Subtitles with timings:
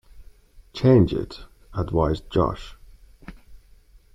[0.73, 1.45] "Change it,"
[1.75, 2.75] advised Josh.